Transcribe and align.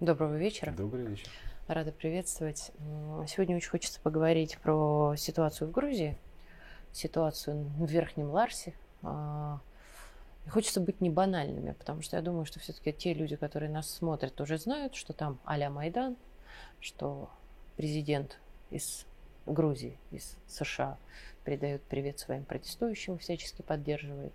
Доброго 0.00 0.36
вечера. 0.36 0.72
Добрый 0.72 1.06
вечер. 1.06 1.26
Рада 1.68 1.90
приветствовать. 1.90 2.70
Сегодня 3.26 3.56
очень 3.56 3.70
хочется 3.70 3.98
поговорить 3.98 4.58
про 4.58 5.14
ситуацию 5.16 5.68
в 5.68 5.70
Грузии, 5.70 6.18
ситуацию 6.92 7.64
в 7.78 7.86
Верхнем 7.86 8.28
Ларсе. 8.28 8.74
А, 9.02 9.58
и 10.44 10.50
хочется 10.50 10.82
быть 10.82 11.00
не 11.00 11.08
банальными, 11.08 11.72
потому 11.72 12.02
что 12.02 12.16
я 12.16 12.22
думаю, 12.22 12.44
что 12.44 12.60
все-таки 12.60 12.92
те 12.92 13.14
люди, 13.14 13.36
которые 13.36 13.70
нас 13.70 13.88
смотрят, 13.88 14.38
уже 14.38 14.58
знают, 14.58 14.94
что 14.94 15.14
там 15.14 15.38
а 15.46 15.56
Майдан, 15.70 16.18
что 16.78 17.30
президент 17.78 18.38
из 18.68 19.06
Грузии, 19.46 19.96
из 20.10 20.36
США 20.46 20.98
передает 21.42 21.82
привет 21.84 22.18
своим 22.18 22.44
протестующим, 22.44 23.16
всячески 23.16 23.62
поддерживает. 23.62 24.34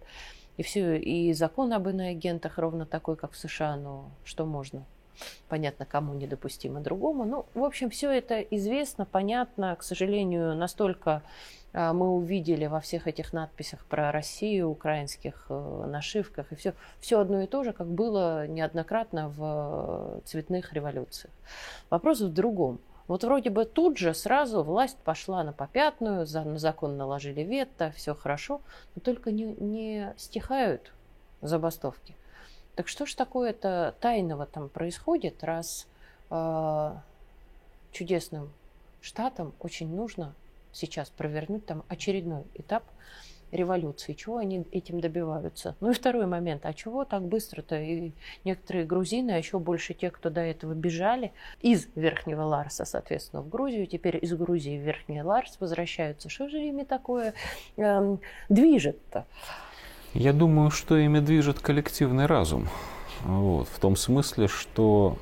И 0.57 0.63
все, 0.63 0.97
и 0.97 1.31
закон 1.33 1.71
об 1.71 1.87
иноагентах 1.87 2.57
ровно 2.57 2.87
такой, 2.87 3.15
как 3.15 3.33
в 3.33 3.37
США, 3.37 3.75
но 3.75 4.09
что 4.23 4.47
можно 4.47 4.87
понятно, 5.49 5.85
кому 5.85 6.13
недопустимо 6.13 6.79
другому. 6.79 7.25
Ну, 7.25 7.45
в 7.53 7.63
общем, 7.63 7.89
все 7.89 8.11
это 8.11 8.41
известно, 8.41 9.05
понятно. 9.05 9.75
К 9.75 9.83
сожалению, 9.83 10.55
настолько 10.55 11.23
а, 11.73 11.93
мы 11.93 12.09
увидели 12.09 12.65
во 12.65 12.79
всех 12.79 13.07
этих 13.07 13.33
надписях 13.33 13.85
про 13.85 14.11
Россию, 14.11 14.69
украинских 14.69 15.45
э, 15.49 15.85
нашивках, 15.87 16.51
и 16.51 16.55
все, 16.55 16.73
все 16.99 17.19
одно 17.19 17.41
и 17.41 17.47
то 17.47 17.63
же, 17.63 17.71
как 17.71 17.87
было 17.87 18.45
неоднократно 18.47 19.29
в 19.29 20.21
цветных 20.25 20.73
революциях. 20.73 21.33
Вопрос 21.89 22.21
в 22.21 22.33
другом. 22.33 22.79
Вот 23.07 23.23
вроде 23.23 23.49
бы 23.49 23.65
тут 23.65 23.97
же 23.97 24.13
сразу 24.13 24.63
власть 24.63 24.97
пошла 24.97 25.43
на 25.43 25.53
попятную, 25.53 26.27
на 26.31 26.57
закон 26.59 26.97
наложили 26.97 27.41
вето, 27.41 27.91
все 27.95 28.15
хорошо, 28.15 28.61
но 28.95 29.01
только 29.01 29.31
не, 29.31 29.45
не 29.45 30.13
стихают 30.17 30.93
забастовки. 31.41 32.15
Так 32.75 32.87
что 32.87 33.05
ж 33.05 33.13
такое-то 33.13 33.95
тайного 33.99 34.45
там 34.45 34.69
происходит, 34.69 35.43
раз 35.43 35.87
э, 36.29 36.95
чудесным 37.91 38.49
штатам 39.01 39.53
очень 39.59 39.93
нужно 39.93 40.33
сейчас 40.71 41.09
провернуть 41.09 41.65
там 41.65 41.83
очередной 41.89 42.43
этап 42.55 42.83
революции. 43.51 44.13
Чего 44.13 44.37
они 44.37 44.65
этим 44.71 45.01
добиваются? 45.01 45.75
Ну 45.81 45.91
и 45.91 45.93
второй 45.93 46.25
момент. 46.25 46.65
А 46.65 46.73
чего 46.73 47.03
так 47.03 47.23
быстро-то? 47.23 47.79
И 47.79 48.11
некоторые 48.45 48.85
грузины, 48.85 49.31
а 49.31 49.37
еще 49.37 49.59
больше 49.59 49.93
те, 49.93 50.09
кто 50.09 50.29
до 50.29 50.41
этого 50.41 50.73
бежали 50.73 51.33
из 51.61 51.87
Верхнего 51.95 52.43
Ларса, 52.43 52.85
соответственно, 52.85 53.41
в 53.41 53.49
Грузию, 53.49 53.87
теперь 53.87 54.17
из 54.21 54.33
Грузии 54.33 54.79
в 54.79 54.83
Верхний 54.83 55.21
Ларс 55.21 55.57
возвращаются. 55.59 56.29
Что 56.29 56.47
же 56.47 56.59
ими 56.59 56.83
такое 56.83 57.33
э, 57.77 58.17
движет-то? 58.49 59.25
Я 60.13 60.33
думаю, 60.33 60.71
что 60.71 60.97
ими 60.97 61.19
движет 61.19 61.59
коллективный 61.59 62.25
разум. 62.25 62.67
Вот, 63.23 63.69
в 63.69 63.79
том 63.79 63.95
смысле, 63.95 64.49
что 64.49 65.17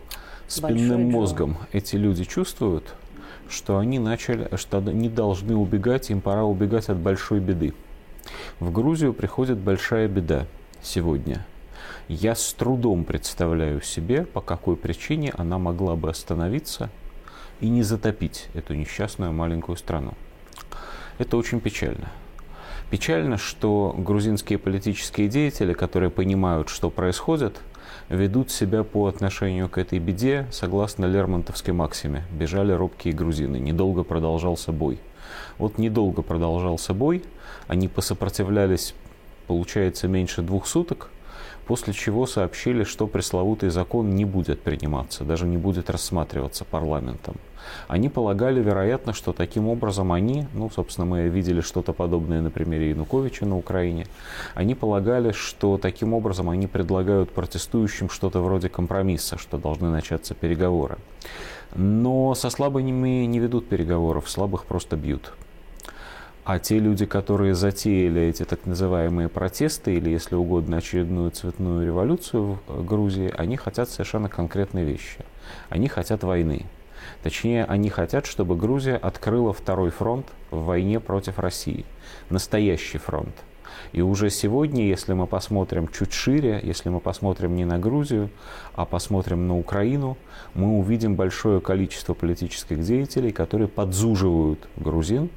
спинным 0.48 1.12
мозгом 1.12 1.58
эти 1.72 1.96
люди 1.96 2.24
чувствуют, 2.24 2.96
что 3.50 3.78
они 3.78 4.00
начали, 4.00 4.50
что 4.56 4.80
они 4.80 5.08
должны 5.08 5.56
убегать, 5.56 6.10
им 6.10 6.22
пора 6.22 6.44
убегать 6.44 6.90
от 6.90 6.98
большой 6.98 7.40
беды. 7.40 7.76
В 8.60 8.72
Грузию 8.72 9.14
приходит 9.14 9.60
большая 9.60 10.08
беда 10.08 10.48
сегодня. 10.82 11.46
Я 12.08 12.34
с 12.34 12.54
трудом 12.54 13.04
представляю 13.04 13.82
себе, 13.82 14.26
по 14.26 14.42
какой 14.42 14.76
причине 14.76 15.32
она 15.38 15.60
могла 15.60 15.96
бы 15.96 16.10
остановиться 16.10 16.90
и 17.60 17.70
не 17.70 17.84
затопить 17.84 18.48
эту 18.56 18.74
несчастную 18.74 19.34
маленькую 19.34 19.78
страну. 19.78 20.16
Это 21.20 21.38
очень 21.38 21.60
печально. 21.60 22.10
Печально, 22.90 23.38
что 23.38 23.94
грузинские 23.96 24.58
политические 24.58 25.28
деятели, 25.28 25.74
которые 25.74 26.10
понимают, 26.10 26.70
что 26.70 26.90
происходит, 26.90 27.62
ведут 28.10 28.50
себя 28.50 28.84
по 28.84 29.06
отношению 29.06 29.70
к 29.70 29.78
этой 29.78 30.00
беде 30.00 30.48
согласно 30.52 31.06
Лермонтовской 31.06 31.74
максиме. 31.74 32.24
Бежали 32.32 32.72
робкие 32.72 33.14
грузины, 33.14 33.58
недолго 33.58 34.04
продолжался 34.04 34.72
бой. 34.72 35.00
Вот 35.60 35.78
недолго 35.78 36.24
продолжался 36.24 36.96
бой, 36.96 37.24
они 37.68 37.88
посопротивлялись, 37.88 38.96
получается, 39.46 40.08
меньше 40.08 40.42
двух 40.42 40.66
суток, 40.66 41.12
после 41.70 41.94
чего 41.94 42.26
сообщили, 42.26 42.84
что 42.84 43.06
пресловутый 43.06 43.70
закон 43.70 44.10
не 44.10 44.26
будет 44.26 44.60
приниматься, 44.64 45.24
даже 45.24 45.46
не 45.46 45.58
будет 45.58 45.92
рассматриваться 45.92 46.66
парламентом. 46.66 47.36
Они 47.88 48.10
полагали, 48.10 48.60
вероятно, 48.60 49.14
что 49.14 49.34
таким 49.34 49.68
образом 49.68 50.12
они, 50.12 50.48
ну, 50.56 50.72
собственно, 50.72 51.06
мы 51.06 51.30
видели 51.30 51.62
что-то 51.62 51.94
подобное 51.94 52.42
на 52.42 52.50
примере 52.50 52.90
Януковича 52.90 53.46
на 53.46 53.56
Украине, 53.56 54.08
они 54.56 54.74
полагали, 54.74 55.32
что 55.32 55.78
таким 55.78 56.16
образом 56.16 56.50
они 56.50 56.66
предлагают 56.66 57.30
протестующим 57.30 58.10
что-то 58.10 58.42
вроде 58.42 58.68
компромисса, 58.68 59.38
что 59.38 59.60
должны 59.60 59.90
начаться 59.90 60.34
переговоры. 60.34 60.98
Но 61.76 62.34
со 62.34 62.50
слабыми 62.50 63.28
не 63.28 63.40
ведут 63.40 63.70
переговоров, 63.70 64.28
слабых 64.28 64.66
просто 64.66 64.96
бьют. 64.96 65.34
А 66.52 66.58
те 66.58 66.80
люди, 66.80 67.06
которые 67.06 67.54
затеяли 67.54 68.24
эти 68.24 68.44
так 68.44 68.66
называемые 68.66 69.30
протесты 69.30 69.94
или, 69.94 70.10
если 70.10 70.34
угодно, 70.34 70.78
очередную 70.78 71.30
цветную 71.30 71.86
революцию 71.86 72.58
в 72.66 72.84
Грузии, 72.84 73.32
они 73.38 73.56
хотят 73.56 73.88
совершенно 73.88 74.30
конкретные 74.30 74.84
вещи. 74.84 75.24
Они 75.70 75.88
хотят 75.88 76.24
войны. 76.24 76.66
Точнее, 77.22 77.66
они 77.66 77.92
хотят, 77.92 78.26
чтобы 78.26 78.56
Грузия 78.56 78.96
открыла 78.96 79.54
второй 79.54 79.92
фронт 79.92 80.26
в 80.50 80.66
войне 80.66 81.00
против 81.00 81.38
России. 81.38 81.86
Настоящий 82.32 82.98
фронт. 82.98 83.36
И 83.92 84.02
уже 84.02 84.32
сегодня, 84.32 84.88
если 84.88 85.14
мы 85.14 85.28
посмотрим 85.28 85.88
чуть 85.88 86.14
шире, 86.14 86.60
если 86.64 86.90
мы 86.90 87.00
посмотрим 87.00 87.56
не 87.56 87.66
на 87.66 87.78
Грузию, 87.78 88.32
а 88.74 88.86
посмотрим 88.86 89.48
на 89.48 89.56
Украину, 89.56 90.18
мы 90.56 90.80
увидим 90.80 91.14
большое 91.14 91.62
количество 91.62 92.16
политических 92.16 92.82
деятелей, 92.82 93.32
которые 93.32 93.68
подзуживают 93.68 94.68
грузин 94.78 95.30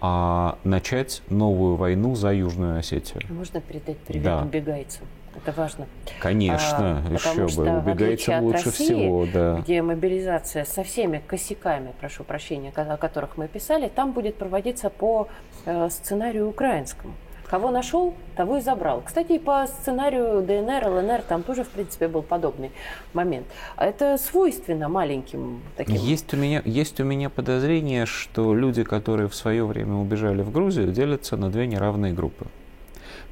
а 0.00 0.58
начать 0.64 1.22
новую 1.28 1.76
войну 1.76 2.14
за 2.14 2.32
Южную 2.32 2.78
Осетию. 2.78 3.22
Можно 3.28 3.60
передать 3.60 3.98
привет 3.98 4.24
да. 4.24 4.42
убегайцам? 4.42 5.06
Это 5.34 5.52
важно. 5.52 5.86
Конечно, 6.20 7.02
а, 7.06 7.12
еще 7.12 7.46
бы. 7.56 7.78
Убегайцам 7.78 8.44
лучше 8.44 8.66
России, 8.66 8.84
всего, 8.84 9.26
да. 9.32 9.60
Где 9.60 9.82
мобилизация 9.82 10.64
со 10.64 10.82
всеми 10.82 11.22
косяками, 11.26 11.92
прошу 12.00 12.24
прощения, 12.24 12.72
о 12.74 12.96
которых 12.96 13.36
мы 13.36 13.46
писали, 13.46 13.88
там 13.88 14.12
будет 14.12 14.36
проводиться 14.36 14.90
по 14.90 15.28
э, 15.64 15.88
сценарию 15.90 16.48
украинскому. 16.48 17.14
Кого 17.50 17.70
нашел, 17.70 18.14
того 18.36 18.58
и 18.58 18.60
забрал. 18.60 19.02
Кстати, 19.04 19.38
по 19.38 19.66
сценарию 19.66 20.42
ДНР, 20.42 20.86
ЛНР 20.86 21.22
там 21.22 21.42
тоже, 21.42 21.64
в 21.64 21.68
принципе, 21.68 22.06
был 22.06 22.22
подобный 22.22 22.70
момент. 23.14 23.46
Это 23.78 24.18
свойственно 24.18 24.88
маленьким 24.88 25.62
таким. 25.76 25.96
Есть 25.96 26.34
у 26.34 26.36
меня, 26.36 26.60
есть 26.66 27.00
у 27.00 27.04
меня 27.04 27.30
подозрение, 27.30 28.04
что 28.04 28.54
люди, 28.54 28.84
которые 28.84 29.28
в 29.28 29.34
свое 29.34 29.64
время 29.64 29.94
убежали 29.94 30.42
в 30.42 30.52
Грузию, 30.52 30.92
делятся 30.92 31.38
на 31.38 31.50
две 31.50 31.66
неравные 31.66 32.12
группы. 32.12 32.46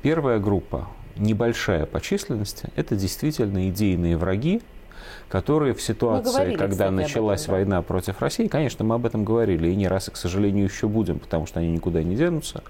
Первая 0.00 0.38
группа, 0.38 0.88
небольшая 1.16 1.84
по 1.84 2.00
численности, 2.00 2.70
это 2.74 2.96
действительно 2.96 3.68
идейные 3.68 4.16
враги, 4.16 4.62
которые 5.28 5.74
в 5.74 5.82
ситуации, 5.82 6.30
говорили, 6.30 6.56
когда 6.56 6.88
кстати, 6.88 6.92
началась 6.92 7.42
этом, 7.42 7.52
да. 7.52 7.58
война 7.58 7.82
против 7.82 8.20
России, 8.20 8.46
конечно, 8.46 8.84
мы 8.84 8.94
об 8.94 9.06
этом 9.06 9.24
говорили, 9.24 9.68
и 9.68 9.74
не 9.74 9.88
раз, 9.88 10.08
и, 10.08 10.10
к 10.10 10.16
сожалению, 10.16 10.64
еще 10.64 10.88
будем, 10.88 11.18
потому 11.18 11.46
что 11.46 11.60
они 11.60 11.70
никуда 11.72 12.02
не 12.02 12.16
денутся. 12.16 12.62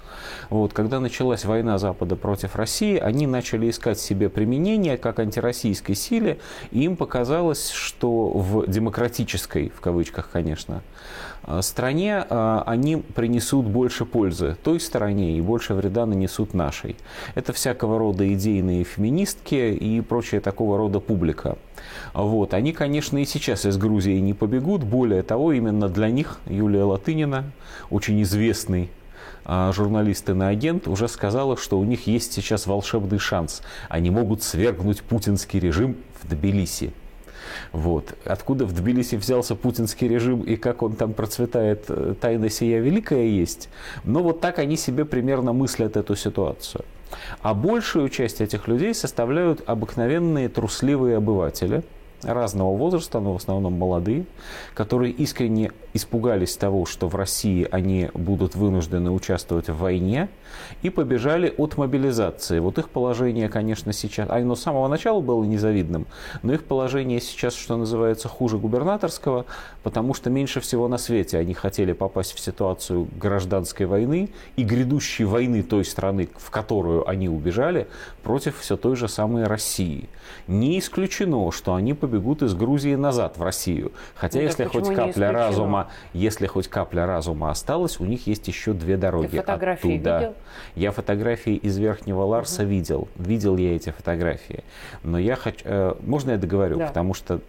Вот, 0.51 0.73
когда 0.73 1.01
началась 1.01 1.45
война 1.45 1.79
Запада 1.79 2.17
против 2.17 2.57
России, 2.57 2.99
они 2.99 3.27
начали 3.27 3.69
искать 3.71 3.99
себе 3.99 4.29
применение 4.29 4.97
как 4.97 5.19
антироссийской 5.19 5.95
силе, 5.95 6.39
и 6.71 6.85
им 6.85 6.97
показалось, 6.97 7.71
что 7.71 8.29
в 8.29 8.67
демократической, 8.67 9.71
в 9.75 9.81
кавычках, 9.81 10.31
конечно, 10.33 10.83
стране 11.61 12.25
э, 12.29 12.63
они 12.67 12.97
принесут 12.97 13.67
больше 13.67 14.05
пользы 14.05 14.57
той 14.63 14.81
стороне 14.81 15.39
и 15.39 15.41
больше 15.41 15.75
вреда 15.75 16.05
нанесут 16.05 16.55
нашей. 16.55 16.97
Это 17.35 17.53
всякого 17.53 17.99
рода 17.99 18.33
идейные 18.33 18.85
феминистки 18.85 19.73
и 19.75 20.01
прочая 20.01 20.41
такого 20.41 20.77
рода 20.77 20.99
публика. 20.99 21.57
Вот. 22.15 22.53
Они, 22.53 22.73
конечно, 22.73 23.19
и 23.19 23.25
сейчас 23.25 23.65
из 23.65 23.77
Грузии 23.77 24.19
не 24.19 24.35
побегут. 24.35 24.83
Более 24.83 25.23
того, 25.23 25.53
именно 25.53 25.89
для 25.89 26.11
них 26.11 26.41
Юлия 26.47 26.83
Латынина, 26.83 27.45
очень 27.91 28.21
известный 28.23 28.91
а, 29.45 29.71
журналист 29.73 30.29
и 30.29 30.33
агент, 30.33 30.89
уже 30.89 31.07
сказала, 31.07 31.57
что 31.57 31.79
у 31.79 31.85
них 31.85 32.09
есть 32.09 32.33
сейчас 32.33 32.67
волшебный 32.67 33.19
шанс. 33.19 33.63
Они 33.89 34.11
могут 34.11 34.43
свергнуть 34.43 35.03
путинский 35.03 35.61
режим 35.61 35.97
в 36.21 36.29
Тбилиси. 36.29 36.93
Вот. 37.73 38.15
Откуда 38.25 38.65
в 38.65 38.73
Тбилиси 38.73 39.17
взялся 39.17 39.55
путинский 39.55 40.09
режим 40.09 40.43
и 40.43 40.57
как 40.57 40.83
он 40.83 40.95
там 40.97 41.13
процветает, 41.13 41.85
э, 41.89 42.15
тайна 42.21 42.49
сия 42.49 42.81
великая 42.81 43.27
есть. 43.27 43.69
Но 44.05 44.23
вот 44.23 44.41
так 44.41 44.59
они 44.59 44.77
себе 44.77 45.05
примерно 45.05 45.53
мыслят 45.53 45.97
эту 45.97 46.17
ситуацию. 46.17 46.85
А 47.43 47.55
большую 47.55 48.09
часть 48.09 48.41
этих 48.41 48.69
людей 48.69 48.95
составляют 48.95 49.63
обыкновенные 49.67 50.49
трусливые 50.49 51.17
обыватели, 51.17 51.83
разного 52.23 52.77
возраста, 52.77 53.21
но 53.21 53.33
в 53.33 53.37
основном 53.37 53.75
молодые, 53.75 54.27
которые 54.75 55.13
искренне 55.13 55.73
испугались 55.95 56.57
того, 56.57 56.87
что 56.87 57.09
в 57.09 57.15
России 57.15 57.67
они 57.71 58.11
будут 58.15 58.55
вынуждены 58.55 59.11
участвовать 59.11 59.69
в 59.69 59.77
войне, 59.77 60.29
и 60.83 60.91
побежали 60.91 61.53
от 61.57 61.77
мобилизации. 61.77 62.59
Вот 62.59 62.79
их 62.79 62.89
положение, 62.91 63.49
конечно, 63.49 63.93
сейчас, 63.93 64.29
оно 64.31 64.55
с 64.55 64.63
самого 64.63 64.89
начала 64.89 65.21
было 65.21 65.45
незавидным, 65.45 66.07
но 66.43 66.55
их 66.55 66.65
положение 66.65 67.21
сейчас, 67.21 67.55
что 67.55 67.77
называется, 67.77 68.29
хуже 68.29 68.59
губернаторского, 68.59 69.47
потому 69.83 70.15
что 70.15 70.31
меньше 70.31 70.61
всего 70.61 70.89
на 70.89 70.99
свете 70.99 71.39
они 71.39 71.55
хотели 71.55 71.93
попасть 71.93 72.35
в 72.35 72.41
ситуацию 72.41 73.09
гражданской 73.19 73.87
войны 73.87 74.31
и 74.57 74.65
грядущей 74.65 75.25
войны 75.25 75.63
той 75.63 75.85
страны, 75.85 76.29
в 76.37 76.51
которую 76.51 77.09
они 77.09 77.29
убежали, 77.29 77.87
против 78.23 78.59
все 78.59 78.77
той 78.77 78.97
же 78.97 79.09
самой 79.09 79.45
России. 79.45 80.09
Не 80.47 80.79
исключено, 80.79 81.51
что 81.53 81.75
они 81.75 81.95
побегут 82.07 82.43
из 82.43 82.55
Грузии 82.55 82.95
назад 82.95 83.37
в 83.37 83.43
Россию. 83.43 83.93
Хотя, 84.15 84.39
ну, 84.39 84.45
если 84.45 84.65
хоть 84.65 84.95
капля 84.95 85.33
разума, 85.33 85.89
если 86.13 86.47
хоть 86.47 86.69
капля 86.69 87.07
разума 87.07 87.51
осталась, 87.51 88.01
у 88.01 88.05
них 88.05 88.27
есть 88.27 88.47
еще 88.49 88.73
две 88.73 88.97
дороги 88.97 89.29
Ты 89.29 89.39
фотографии 89.39 89.95
оттуда. 89.95 90.19
Видел? 90.19 90.35
Я 90.75 90.93
фотографии 90.93 91.55
из 91.57 91.77
Верхнего 91.79 92.23
Ларса 92.23 92.63
угу. 92.63 92.71
видел. 92.71 93.09
Видел 93.17 93.57
я 93.57 93.75
эти 93.75 93.91
фотографии. 93.91 94.63
Но 95.03 95.19
я 95.19 95.37
хочу... 95.37 95.61
Э, 95.65 95.95
можно 96.01 96.33
я 96.33 96.39
договорю? 96.39 96.79
Да. 96.79 96.87
Потому 96.89 97.15
что 97.15 97.41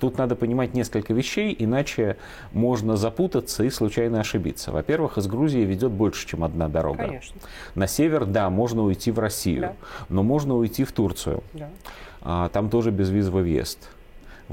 Тут 0.00 0.18
надо 0.18 0.34
понимать 0.34 0.74
несколько 0.74 1.14
вещей, 1.14 1.54
иначе 1.56 2.16
можно 2.52 2.96
запутаться 2.96 3.62
и 3.62 3.70
случайно 3.70 4.20
ошибиться. 4.20 4.72
Во-первых, 4.72 5.16
из 5.16 5.28
Грузии 5.28 5.60
ведет 5.60 5.92
больше, 5.92 6.26
чем 6.26 6.42
одна 6.42 6.68
дорога. 6.68 7.06
Конечно. 7.06 7.40
На 7.76 7.86
север, 7.86 8.24
да, 8.24 8.50
можно 8.50 8.82
уйти 8.82 9.12
в 9.12 9.20
Россию, 9.20 9.60
да. 9.60 9.72
но 10.08 10.22
можно 10.24 10.56
уйти 10.56 10.82
в 10.82 10.92
Турцию. 10.92 11.44
Да. 11.52 11.70
А, 12.22 12.48
там 12.48 12.70
тоже 12.70 12.90
безвизовый 12.90 13.42
въезд. 13.42 13.90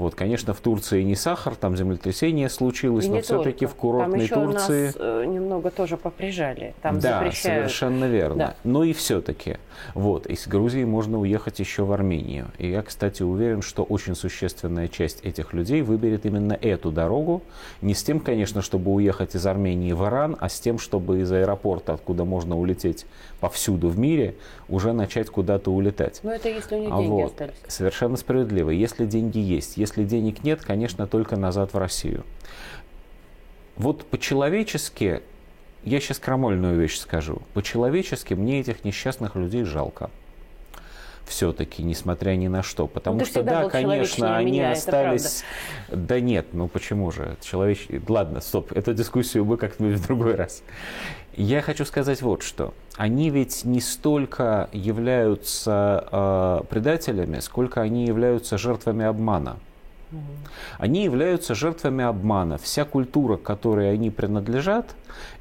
Вот, 0.00 0.14
конечно, 0.14 0.54
в 0.54 0.60
Турции 0.60 1.02
не 1.02 1.14
сахар, 1.14 1.54
там 1.54 1.76
землетрясение 1.76 2.48
случилось, 2.48 3.04
и 3.04 3.10
но 3.10 3.20
все-таки 3.20 3.66
в 3.66 3.74
курортной 3.74 4.12
там 4.12 4.20
еще 4.20 4.34
Турции... 4.34 4.86
Нас 4.86 4.96
э, 4.98 5.24
немного 5.26 5.70
тоже 5.70 5.98
поприжали. 5.98 6.74
Там 6.80 6.98
да, 6.98 7.18
запрещают... 7.18 7.70
совершенно 7.70 8.06
верно. 8.06 8.36
Да. 8.36 8.54
Но 8.64 8.82
и 8.82 8.94
все-таки. 8.94 9.58
Вот, 9.92 10.26
из 10.26 10.46
Грузии 10.46 10.84
можно 10.84 11.18
уехать 11.18 11.58
еще 11.58 11.84
в 11.84 11.92
Армению. 11.92 12.46
И 12.56 12.70
я, 12.70 12.80
кстати, 12.80 13.22
уверен, 13.22 13.60
что 13.60 13.82
очень 13.82 14.14
существенная 14.14 14.88
часть 14.88 15.20
этих 15.22 15.52
людей 15.52 15.82
выберет 15.82 16.24
именно 16.24 16.54
эту 16.54 16.90
дорогу. 16.90 17.42
Не 17.82 17.92
с 17.92 18.02
тем, 18.02 18.20
конечно, 18.20 18.62
чтобы 18.62 18.92
уехать 18.92 19.34
из 19.34 19.46
Армении 19.46 19.92
в 19.92 20.02
Иран, 20.04 20.34
а 20.40 20.48
с 20.48 20.60
тем, 20.60 20.78
чтобы 20.78 21.20
из 21.20 21.30
аэропорта, 21.30 21.92
откуда 21.92 22.24
можно 22.24 22.58
улететь 22.58 23.04
повсюду 23.40 23.88
в 23.88 23.98
мире, 23.98 24.36
уже 24.68 24.92
начать 24.92 25.28
куда-то 25.28 25.70
улетать. 25.72 26.20
Но 26.22 26.32
это 26.32 26.48
если 26.48 26.76
у 26.76 26.78
них 26.78 26.90
деньги 26.90 27.08
вот. 27.10 27.32
остались. 27.32 27.54
Совершенно 27.68 28.16
справедливо. 28.16 28.70
Если 28.70 29.04
деньги 29.06 29.38
есть. 29.38 29.76
Если 29.76 29.89
денег 29.96 30.44
нет, 30.44 30.62
конечно, 30.62 31.06
только 31.06 31.36
назад 31.36 31.72
в 31.74 31.78
Россию. 31.78 32.24
Вот 33.76 34.04
по-человечески 34.06 35.22
я 35.84 36.00
сейчас 36.00 36.18
крамольную 36.18 36.78
вещь 36.78 36.98
скажу. 36.98 37.42
По-человечески 37.54 38.34
мне 38.34 38.60
этих 38.60 38.84
несчастных 38.84 39.36
людей 39.36 39.64
жалко. 39.64 40.10
Все-таки, 41.24 41.82
несмотря 41.82 42.32
ни 42.32 42.48
на 42.48 42.62
что. 42.62 42.86
Потому 42.86 43.20
ну, 43.20 43.24
что, 43.24 43.42
да, 43.42 43.68
конечно, 43.68 44.36
они 44.36 44.52
меня, 44.52 44.72
остались... 44.72 45.44
Да 45.88 46.20
нет, 46.20 46.48
ну 46.52 46.66
почему 46.68 47.10
же? 47.12 47.36
Человеч... 47.40 47.86
Ладно, 48.08 48.40
стоп, 48.40 48.72
эту 48.72 48.94
дискуссию 48.94 49.44
мы 49.44 49.56
как-нибудь 49.56 49.98
в 49.98 50.06
другой 50.06 50.34
раз. 50.34 50.62
Я 51.34 51.62
хочу 51.62 51.84
сказать 51.84 52.20
вот 52.20 52.42
что. 52.42 52.74
Они 52.96 53.30
ведь 53.30 53.64
не 53.64 53.80
столько 53.80 54.68
являются 54.72 56.06
э, 56.10 56.64
предателями, 56.68 57.38
сколько 57.38 57.80
они 57.80 58.04
являются 58.04 58.58
жертвами 58.58 59.04
обмана. 59.04 59.56
Они 60.78 61.04
являются 61.04 61.54
жертвами 61.54 62.04
обмана. 62.04 62.58
Вся 62.58 62.84
культура, 62.84 63.36
к 63.36 63.42
которой 63.42 63.92
они 63.92 64.10
принадлежат, 64.10 64.94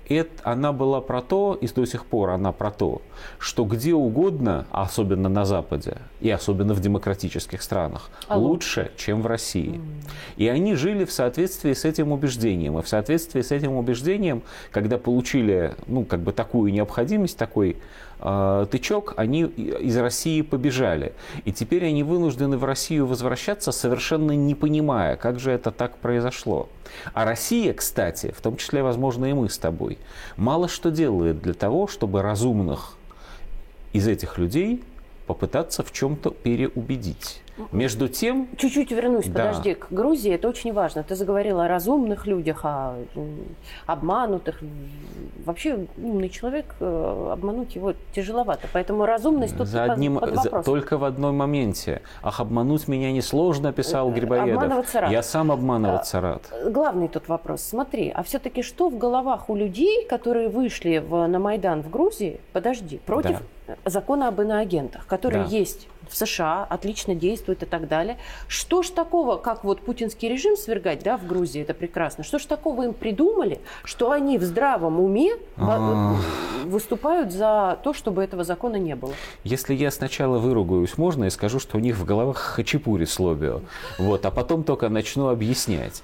это, 0.09 0.31
она 0.43 0.73
была 0.73 1.01
про 1.01 1.21
то, 1.21 1.57
и 1.59 1.67
до 1.67 1.85
сих 1.85 2.05
пор 2.05 2.31
она 2.31 2.51
про 2.51 2.71
то, 2.71 3.03
что 3.37 3.63
где 3.63 3.93
угодно, 3.93 4.65
особенно 4.71 5.29
на 5.29 5.45
Западе, 5.45 5.97
и 6.19 6.29
особенно 6.31 6.73
в 6.73 6.81
демократических 6.81 7.61
странах, 7.61 8.09
Алло. 8.27 8.47
лучше, 8.47 8.91
чем 8.97 9.21
в 9.21 9.27
России. 9.27 9.75
Mm. 9.75 9.81
И 10.37 10.47
они 10.47 10.73
жили 10.73 11.05
в 11.05 11.11
соответствии 11.11 11.73
с 11.73 11.85
этим 11.85 12.11
убеждением. 12.11 12.79
И 12.79 12.81
в 12.81 12.87
соответствии 12.87 13.41
с 13.41 13.51
этим 13.51 13.73
убеждением, 13.73 14.41
когда 14.71 14.97
получили 14.97 15.75
ну, 15.85 16.03
как 16.03 16.21
бы 16.21 16.31
такую 16.33 16.73
необходимость, 16.73 17.37
такой 17.37 17.77
э, 18.19 18.65
тычок, 18.69 19.13
они 19.17 19.43
из 19.43 19.97
России 19.97 20.41
побежали. 20.41 21.13
И 21.45 21.51
теперь 21.51 21.85
они 21.85 22.03
вынуждены 22.03 22.57
в 22.57 22.65
Россию 22.65 23.07
возвращаться, 23.07 23.71
совершенно 23.71 24.31
не 24.31 24.55
понимая, 24.55 25.15
как 25.15 25.39
же 25.39 25.51
это 25.51 25.71
так 25.71 25.97
произошло. 25.97 26.69
А 27.13 27.25
Россия, 27.25 27.73
кстати, 27.73 28.33
в 28.35 28.41
том 28.41 28.57
числе, 28.57 28.83
возможно, 28.83 29.25
и 29.25 29.33
мы 29.33 29.49
с 29.49 29.57
тобой, 29.57 29.97
мало 30.37 30.67
что 30.67 30.91
делает 30.91 31.41
для 31.41 31.53
того, 31.53 31.87
чтобы 31.87 32.21
разумных 32.21 32.95
из 33.93 34.07
этих 34.07 34.37
людей 34.37 34.83
попытаться 35.25 35.83
в 35.83 35.91
чем-то 35.91 36.31
переубедить. 36.31 37.41
Между 37.71 38.07
тем... 38.07 38.47
Чуть-чуть 38.57 38.91
вернусь, 38.91 39.25
да. 39.25 39.47
подожди, 39.47 39.73
к 39.75 39.87
Грузии, 39.89 40.31
это 40.31 40.47
очень 40.47 40.73
важно. 40.73 41.03
Ты 41.03 41.15
заговорила 41.15 41.65
о 41.65 41.67
разумных 41.67 42.27
людях, 42.27 42.61
о 42.63 42.95
обманутых. 43.85 44.61
Вообще 45.45 45.87
умный 45.97 46.29
человек, 46.29 46.75
э, 46.79 47.29
обмануть 47.31 47.75
его 47.75 47.93
тяжеловато. 48.13 48.67
Поэтому 48.73 49.05
разумность 49.05 49.57
тут 49.57 49.67
за 49.67 49.83
одним, 49.83 50.19
под, 50.19 50.35
под 50.35 50.43
за, 50.43 50.63
Только 50.63 50.97
в 50.97 51.03
одном 51.03 51.35
моменте. 51.37 52.01
Ах, 52.21 52.39
обмануть 52.39 52.87
меня 52.87 53.11
несложно, 53.11 53.71
писал 53.73 54.09
э, 54.09 54.13
Грибоедов. 54.13 54.63
Обманываться 54.63 55.01
рад. 55.01 55.11
Я 55.11 55.23
сам 55.23 55.51
обманываться 55.51 56.19
а, 56.19 56.21
рад. 56.21 56.41
Главный 56.71 57.07
тут 57.07 57.27
вопрос. 57.27 57.61
Смотри, 57.61 58.11
а 58.13 58.23
все-таки 58.23 58.61
что 58.61 58.89
в 58.89 58.97
головах 58.97 59.49
у 59.49 59.55
людей, 59.55 60.05
которые 60.05 60.49
вышли 60.49 60.97
в, 60.97 61.27
на 61.27 61.39
Майдан 61.39 61.81
в 61.81 61.89
Грузии, 61.89 62.39
подожди, 62.53 62.99
против 63.05 63.41
да. 63.67 63.75
закона 63.85 64.27
об 64.27 64.41
иноагентах, 64.41 65.05
который 65.07 65.43
да. 65.43 65.45
есть 65.45 65.87
в 66.09 66.15
США, 66.15 66.65
отлично 66.69 67.15
действует 67.15 67.63
и 67.63 67.65
так 67.65 67.87
далее. 67.87 68.17
Что 68.47 68.83
ж 68.83 68.89
такого, 68.89 69.37
как 69.37 69.63
вот 69.63 69.81
путинский 69.81 70.29
режим 70.29 70.57
свергать, 70.57 71.03
да, 71.03 71.17
в 71.17 71.25
Грузии, 71.25 71.61
это 71.61 71.73
прекрасно, 71.73 72.23
что 72.23 72.39
ж 72.39 72.45
такого 72.45 72.83
им 72.83 72.93
придумали, 72.93 73.59
что 73.83 74.11
они 74.11 74.37
в 74.37 74.43
здравом 74.43 74.99
уме 74.99 75.33
а. 75.57 76.15
выступают 76.65 77.31
за 77.31 77.79
то, 77.83 77.93
чтобы 77.93 78.23
этого 78.23 78.43
закона 78.43 78.75
не 78.75 78.95
было? 78.95 79.13
Если 79.43 79.73
я 79.73 79.91
сначала 79.91 80.37
выругаюсь, 80.37 80.97
можно, 80.97 81.25
и 81.25 81.29
скажу, 81.29 81.59
что 81.59 81.77
у 81.77 81.79
них 81.79 81.97
в 81.97 82.05
головах 82.05 82.37
хачапури 82.37 83.05
слобио, 83.05 83.61
вот, 83.97 84.25
а 84.25 84.31
потом 84.31 84.63
только 84.63 84.89
начну 84.89 85.29
объяснять. 85.29 86.03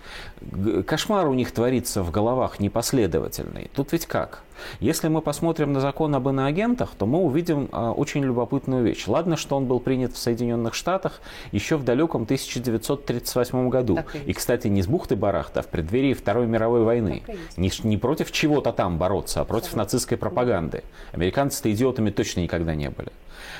Кошмар 0.85 1.27
у 1.27 1.33
них 1.33 1.51
творится 1.51 2.03
в 2.03 2.11
головах 2.11 2.59
непоследовательный. 2.59 3.69
Тут 3.75 3.91
ведь 3.91 4.05
как? 4.05 4.43
Если 4.79 5.07
мы 5.07 5.21
посмотрим 5.21 5.73
на 5.73 5.79
закон 5.79 6.13
об 6.15 6.27
иноагентах, 6.29 6.91
то 6.97 7.05
мы 7.05 7.19
увидим 7.19 7.69
а, 7.71 7.91
очень 7.91 8.23
любопытную 8.23 8.83
вещь. 8.83 9.05
Ладно, 9.07 9.37
что 9.37 9.55
он 9.55 9.65
был 9.65 9.79
принят 9.79 10.13
в 10.13 10.17
Соединенных 10.17 10.73
Штатах 10.73 11.21
еще 11.51 11.77
в 11.77 11.83
далеком 11.83 12.23
1938 12.23 13.69
году. 13.69 13.99
И, 14.13 14.31
и, 14.31 14.33
кстати, 14.33 14.67
не 14.67 14.81
с 14.81 14.87
бухты-барахта, 14.87 15.59
а 15.59 15.63
в 15.63 15.67
преддверии 15.67 16.13
Второй 16.13 16.47
мировой 16.47 16.83
войны. 16.83 17.23
Не, 17.57 17.71
не 17.83 17.97
против 17.97 18.31
чего-то 18.31 18.71
там 18.71 18.97
бороться, 18.97 19.41
а 19.41 19.45
против 19.45 19.75
нацистской 19.75 20.17
пропаганды. 20.17 20.83
Американцы-то 21.11 21.71
идиотами 21.71 22.09
точно 22.09 22.41
никогда 22.41 22.75
не 22.75 22.89
были. 22.89 23.11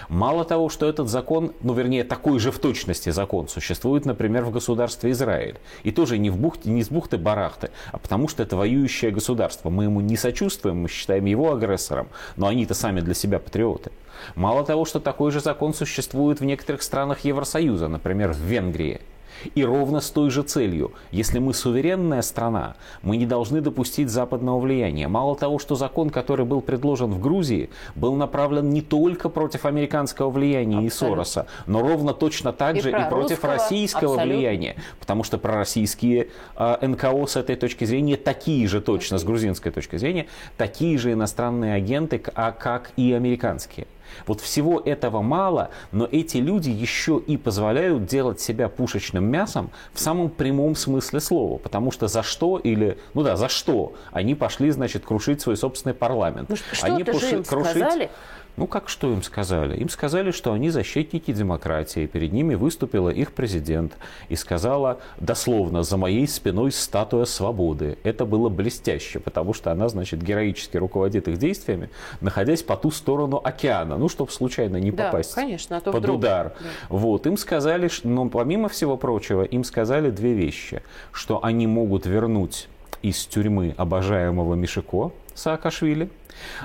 Мало 0.10 0.46
того, 0.46 0.70
что 0.70 0.88
этот 0.88 1.10
закон, 1.10 1.54
ну 1.62 1.74
вернее 1.74 2.04
такой 2.04 2.40
же 2.40 2.52
в 2.52 2.60
точности 2.60 3.10
закон 3.10 3.48
существует, 3.48 4.06
например, 4.06 4.44
в 4.44 4.52
государстве 4.52 5.12
Израиль. 5.12 5.58
И 5.84 5.92
тоже 5.92 6.18
не, 6.18 6.30
в 6.30 6.38
бухте, 6.38 6.70
не 6.70 6.84
с 6.84 6.90
бухты-барахты, 6.90 7.72
а 7.92 7.98
потому 7.98 8.28
что 8.28 8.44
это 8.44 8.56
воюющее 8.56 9.12
государство. 9.12 9.70
Мы 9.70 9.86
ему 9.86 10.02
не 10.02 10.18
сочувствуем, 10.18 10.78
мы 10.78 10.90
считаем 10.90 11.26
его 11.26 11.52
агрессором, 11.52 12.08
но 12.36 12.48
они-то 12.48 12.74
сами 12.74 13.02
для 13.02 13.14
себя 13.14 13.40
патриоты. 13.40 13.92
Мало 14.36 14.64
того, 14.64 14.86
что 14.86 15.00
такой 15.00 15.32
же 15.32 15.40
закон 15.40 15.74
существует 15.74 16.40
в 16.40 16.46
некоторых 16.46 16.84
странах 16.84 17.26
Евросоюза, 17.26 17.88
например, 17.88 18.32
в 18.32 18.40
Венгрии– 18.40 19.02
и 19.56 19.63
ровно 19.63 20.01
с 20.01 20.10
той 20.10 20.30
же 20.30 20.44
целью. 20.44 20.94
Если 21.12 21.39
мы 21.39 21.54
суверенная 21.54 22.22
страна, 22.22 22.75
мы 23.01 23.18
не 23.18 23.25
должны 23.25 23.62
допустить 23.62 24.10
западного 24.10 24.60
влияния. 24.60 25.08
Мало 25.08 25.36
того, 25.36 25.60
что 25.60 25.75
закон, 25.75 26.10
который 26.10 26.46
был 26.46 26.62
предложен 26.62 27.12
в 27.12 27.20
Грузии, 27.20 27.70
был 27.96 28.15
направлен 28.15 28.70
не 28.70 28.82
только 28.82 29.30
против 29.30 29.65
американского 29.65 30.30
влияния 30.30 30.77
абсолютно. 30.77 30.88
и 30.88 30.89
Сороса, 30.89 31.48
но 31.68 31.82
ровно 31.82 32.13
точно 32.13 32.54
так 32.54 32.77
и 32.77 32.82
же 32.82 32.89
и 32.89 33.10
против 33.10 33.44
русского, 33.44 33.54
российского 33.54 34.13
абсолютно. 34.15 34.36
влияния. 34.36 34.75
Потому 35.00 35.24
что 35.24 35.38
пророссийские 35.38 36.30
э, 36.58 36.88
НКО 36.88 37.25
с 37.27 37.36
этой 37.36 37.56
точки 37.56 37.86
зрения 37.86 38.18
такие 38.18 38.68
же 38.68 38.82
точно, 38.82 39.18
с 39.18 39.24
грузинской 39.24 39.72
точки 39.72 39.98
зрения, 39.98 40.27
такие 40.58 40.98
же 40.98 41.12
иностранные 41.12 41.75
агенты, 41.75 42.22
а 42.36 42.51
как 42.51 42.92
и 42.96 43.13
американские. 43.13 43.88
Вот 44.28 44.42
всего 44.42 44.80
этого 44.80 45.22
мало, 45.22 45.70
но 45.92 46.08
эти 46.12 46.38
люди 46.38 46.70
еще 46.70 47.22
и 47.26 47.38
позволяют 47.38 48.06
делать 48.06 48.40
себя 48.40 48.70
пушечным 48.70 49.26
мясом 49.26 49.72
в 49.94 50.00
самом 50.00 50.30
прямом 50.30 50.76
смысле 50.76 51.20
слова. 51.20 51.58
Потому 51.58 51.92
что 51.92 52.08
за 52.08 52.24
что 52.24 52.58
или, 52.58 52.98
ну 53.14 53.24
да, 53.24 53.36
за 53.36 53.50
что 53.50 53.94
они 54.12 54.36
пошли, 54.36 54.72
значит, 54.72 55.06
крушить 55.06 55.42
свой 55.42 55.58
собственный 55.58 55.94
парламент. 55.94 56.50
Ну, 56.50 56.56
что 56.56 56.86
они 56.88 57.04
пошли 57.04 57.44
крушить... 57.44 57.72
сказали? 57.72 58.10
Ну, 58.58 58.68
как 58.68 58.88
что 58.88 59.12
им 59.12 59.22
сказали? 59.22 59.78
Им 59.78 59.90
сказали, 59.90 60.32
что 60.32 60.54
они 60.54 60.70
защитники 60.70 61.34
демократии. 61.34 62.06
Перед 62.06 62.32
ними 62.32 62.56
выступила 62.56 63.10
их 63.10 63.34
президент 63.34 63.98
и 64.30 64.36
сказала 64.36 65.00
дословно 65.20 65.84
«за 65.84 65.98
моей 65.98 66.28
спиной 66.28 66.72
статуя 66.72 67.26
свободы». 67.26 67.98
Это 68.04 68.26
было 68.26 68.48
блестяще, 68.48 69.20
потому 69.20 69.54
что 69.54 69.72
она, 69.72 69.90
значит, 69.90 70.22
героически 70.24 70.78
руководит 70.78 71.28
их 71.28 71.38
действиями, 71.38 71.90
находясь 72.22 72.64
по 72.64 72.78
ту 72.78 72.92
сторону 72.92 73.42
океана, 73.44 73.98
ну, 73.98 74.08
чтобы 74.08 74.32
случайно 74.32 74.78
не 74.78 74.92
да, 74.92 75.06
попасть 75.06 75.34
конечно, 75.34 75.78
а 75.78 75.82
то 75.82 75.92
под 75.92 76.04
вдруг. 76.04 76.18
удар. 76.20 76.54
Да. 76.60 76.66
Вот, 76.90 77.28
им 77.28 77.38
сказали, 77.38 77.90
но 78.04 78.30
помимо 78.30 78.70
всего 78.70 78.96
прочего, 78.96 79.44
им 79.44 79.64
сказали 79.64 80.10
две 80.12 80.34
вещи, 80.34 80.82
что 81.12 81.44
они 81.44 81.68
могут 81.68 82.06
вернуть 82.06 82.70
из 83.02 83.25
тюрьмы 83.25 83.74
обожаемого 83.78 84.56
Мишико 84.56 85.12
Саакашвили. 85.34 86.10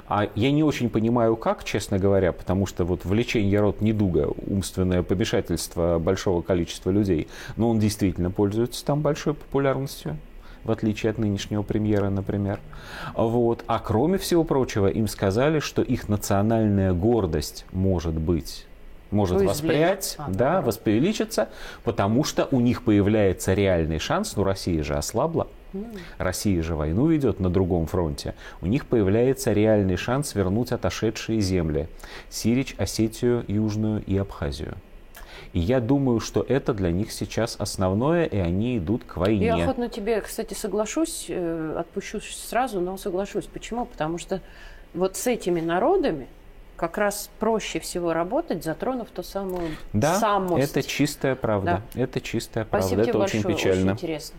А 0.08 0.28
я 0.34 0.50
не 0.52 0.62
очень 0.62 0.90
понимаю, 0.90 1.36
как, 1.36 1.64
честно 1.64 1.98
говоря, 1.98 2.32
потому 2.32 2.66
что 2.66 2.84
вот 2.84 3.04
влечение 3.04 3.60
род 3.60 3.80
недуга, 3.80 4.30
умственное 4.46 5.02
помешательство 5.02 5.98
большого 5.98 6.42
количества 6.42 6.90
людей, 6.90 7.28
но 7.56 7.70
он 7.70 7.78
действительно 7.78 8.30
пользуется 8.30 8.84
там 8.84 9.00
большой 9.00 9.34
популярностью 9.34 10.16
в 10.62 10.70
отличие 10.70 11.08
от 11.08 11.16
нынешнего 11.16 11.62
премьера, 11.62 12.10
например. 12.10 12.60
Вот. 13.14 13.64
А 13.66 13.78
кроме 13.78 14.18
всего 14.18 14.44
прочего, 14.44 14.88
им 14.88 15.08
сказали, 15.08 15.58
что 15.58 15.80
их 15.80 16.10
национальная 16.10 16.92
гордость 16.92 17.64
может 17.72 18.12
быть 18.12 18.66
может 19.10 19.38
Уязвлена. 19.38 19.52
воспрять, 19.52 20.14
А, 20.18 20.28
да, 20.28 20.52
да. 20.54 20.62
воспревеличиться, 20.62 21.48
потому 21.82 22.24
что 22.24 22.46
у 22.50 22.60
них 22.60 22.82
появляется 22.84 23.54
реальный 23.54 23.98
шанс, 23.98 24.36
ну 24.36 24.44
Россия 24.44 24.82
же 24.82 24.94
ослабла, 24.94 25.48
Россия 26.18 26.62
же 26.62 26.74
войну 26.74 27.06
ведет 27.06 27.40
на 27.40 27.50
другом 27.50 27.86
фронте, 27.86 28.34
у 28.60 28.66
них 28.66 28.86
появляется 28.86 29.52
реальный 29.52 29.96
шанс 29.96 30.34
вернуть 30.34 30.72
отошедшие 30.72 31.40
земли, 31.40 31.88
Сирич, 32.28 32.74
Осетию, 32.78 33.44
Южную 33.48 34.02
и 34.04 34.16
Абхазию. 34.16 34.74
И 35.52 35.58
я 35.58 35.80
думаю, 35.80 36.20
что 36.20 36.44
это 36.48 36.72
для 36.72 36.92
них 36.92 37.10
сейчас 37.10 37.56
основное, 37.58 38.24
и 38.24 38.36
они 38.36 38.78
идут 38.78 39.04
к 39.04 39.16
войне. 39.16 39.46
Я 39.46 39.56
охотно 39.56 39.88
тебе, 39.88 40.20
кстати, 40.20 40.54
соглашусь, 40.54 41.26
э, 41.28 41.76
отпущу 41.78 42.20
сразу, 42.20 42.80
но 42.80 42.96
соглашусь. 42.96 43.46
Почему? 43.46 43.84
Потому 43.86 44.18
что 44.18 44.42
вот 44.94 45.16
с 45.16 45.26
этими 45.26 45.60
народами 45.60 46.28
как 46.76 46.98
раз 46.98 47.30
проще 47.38 47.80
всего 47.80 48.12
работать, 48.12 48.64
затронув 48.64 49.08
ту 49.10 49.22
самую 49.22 49.70
Да, 49.92 50.18
самость. 50.18 50.70
это 50.70 50.82
чистая 50.82 51.34
правда. 51.34 51.82
Это 51.94 52.20
чистая 52.20 52.64
правда. 52.64 52.86
Спасибо 52.86 53.02
это 53.02 53.10
тебе 53.10 53.20
очень 53.22 53.42
большое, 53.42 53.56
печально. 53.56 53.92
очень 53.92 53.92
интересно. 53.92 54.38